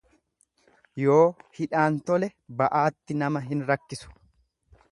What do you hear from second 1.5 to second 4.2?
hidhaan tole ba'aatti nama hin rakkisu.